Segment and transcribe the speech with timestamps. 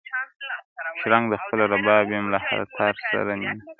[0.99, 3.57] شرنګ د خپل رباب یم له هر تار سره مي نه لګي!.